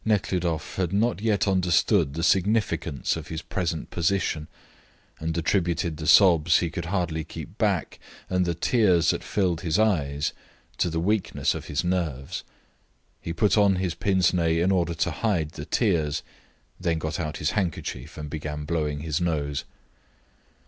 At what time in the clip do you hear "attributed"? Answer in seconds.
5.37-5.97